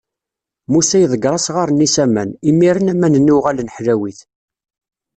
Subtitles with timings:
[0.71, 4.19] Musa iḍegger asɣar-nni s aman, imiren aman-nni uɣalen ḥlawit.